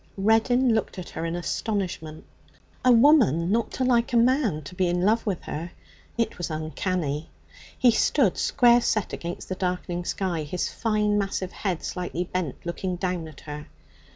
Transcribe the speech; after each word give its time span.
Reddin 0.17 0.73
looked 0.73 0.97
at 0.97 1.09
her 1.11 1.25
in 1.25 1.35
astonishment. 1.35 2.25
A 2.83 2.91
woman 2.91 3.51
not 3.51 3.69
to 3.73 3.83
like 3.83 4.13
a 4.13 4.17
man 4.17 4.63
to 4.63 4.73
be 4.73 4.87
in 4.87 5.01
love 5.03 5.27
with 5.27 5.43
her. 5.43 5.73
It 6.17 6.39
was 6.39 6.49
uncanny. 6.49 7.29
He 7.77 7.91
stood 7.91 8.35
square 8.39 8.81
set 8.81 9.13
against 9.13 9.47
the 9.47 9.53
darkening 9.53 10.03
sky, 10.05 10.41
his 10.41 10.73
fine 10.73 11.19
massive 11.19 11.51
head 11.51 11.83
slightly 11.83 12.23
bent, 12.23 12.55
looking 12.65 12.95
down 12.95 13.27
at 13.27 13.41
her. 13.41 13.67